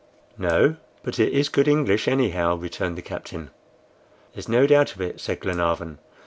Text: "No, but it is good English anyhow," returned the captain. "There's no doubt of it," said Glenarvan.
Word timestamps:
"No, 0.39 0.77
but 1.03 1.19
it 1.19 1.31
is 1.31 1.47
good 1.47 1.67
English 1.67 2.07
anyhow," 2.07 2.55
returned 2.55 2.97
the 2.97 3.03
captain. 3.03 3.51
"There's 4.33 4.49
no 4.49 4.65
doubt 4.65 4.95
of 4.95 5.01
it," 5.01 5.19
said 5.19 5.39
Glenarvan. 5.41 5.99